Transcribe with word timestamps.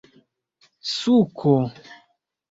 suko 0.93 1.53